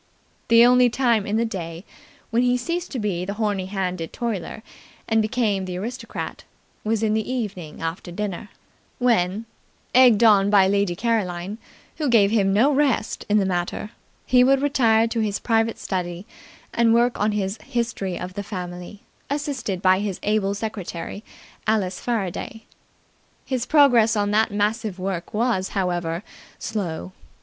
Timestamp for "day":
1.45-1.85